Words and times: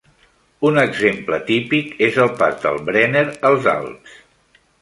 Un 0.69 0.79
exemple 0.83 1.39
típic 1.51 1.93
és 2.09 2.19
el 2.25 2.33
pas 2.41 2.57
del 2.65 2.83
Brenner 2.91 3.25
als 3.51 3.73
Alps. 3.79 4.21